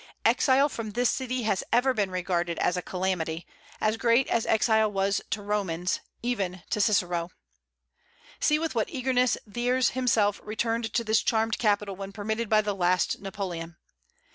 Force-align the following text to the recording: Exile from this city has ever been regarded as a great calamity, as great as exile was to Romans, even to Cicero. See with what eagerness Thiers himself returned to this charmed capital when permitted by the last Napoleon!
Exile 0.25 0.67
from 0.67 0.93
this 0.93 1.11
city 1.11 1.43
has 1.43 1.63
ever 1.71 1.93
been 1.93 2.09
regarded 2.09 2.57
as 2.57 2.75
a 2.75 2.81
great 2.81 2.89
calamity, 2.89 3.45
as 3.79 3.97
great 3.97 4.27
as 4.29 4.47
exile 4.47 4.91
was 4.91 5.21
to 5.29 5.43
Romans, 5.43 5.99
even 6.23 6.63
to 6.71 6.81
Cicero. 6.81 7.29
See 8.39 8.57
with 8.57 8.73
what 8.73 8.89
eagerness 8.89 9.37
Thiers 9.47 9.89
himself 9.91 10.41
returned 10.43 10.91
to 10.93 11.03
this 11.03 11.21
charmed 11.21 11.59
capital 11.59 11.95
when 11.95 12.11
permitted 12.13 12.49
by 12.49 12.61
the 12.61 12.73
last 12.73 13.21
Napoleon! 13.21 13.77